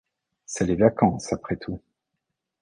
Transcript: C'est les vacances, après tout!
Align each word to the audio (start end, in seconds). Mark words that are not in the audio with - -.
C'est 0.47 0.65
les 0.65 0.77
vacances, 0.77 1.31
après 1.31 1.57
tout! 1.57 1.79